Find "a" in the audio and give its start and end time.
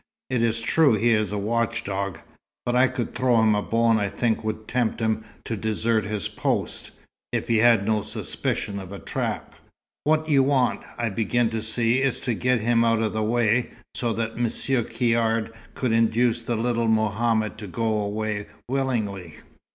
1.31-1.37, 3.53-3.61, 8.91-8.97